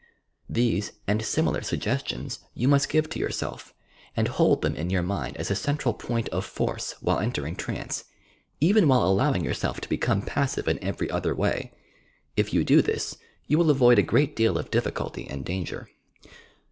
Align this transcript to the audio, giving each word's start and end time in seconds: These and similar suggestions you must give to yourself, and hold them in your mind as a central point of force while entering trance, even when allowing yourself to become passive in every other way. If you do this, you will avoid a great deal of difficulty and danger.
These 0.49 0.93
and 1.05 1.23
similar 1.23 1.61
suggestions 1.61 2.39
you 2.55 2.67
must 2.67 2.89
give 2.89 3.07
to 3.09 3.19
yourself, 3.19 3.75
and 4.17 4.27
hold 4.29 4.63
them 4.63 4.75
in 4.75 4.89
your 4.89 5.03
mind 5.03 5.37
as 5.37 5.51
a 5.51 5.55
central 5.55 5.93
point 5.93 6.27
of 6.29 6.43
force 6.43 6.93
while 7.01 7.19
entering 7.19 7.55
trance, 7.55 8.05
even 8.59 8.87
when 8.87 8.97
allowing 8.97 9.43
yourself 9.43 9.79
to 9.81 9.87
become 9.89 10.23
passive 10.23 10.67
in 10.67 10.83
every 10.83 11.11
other 11.11 11.35
way. 11.35 11.71
If 12.35 12.51
you 12.51 12.63
do 12.63 12.81
this, 12.81 13.15
you 13.45 13.59
will 13.59 13.69
avoid 13.69 13.99
a 13.99 14.01
great 14.01 14.35
deal 14.35 14.57
of 14.57 14.71
difficulty 14.71 15.27
and 15.29 15.45
danger. 15.45 15.87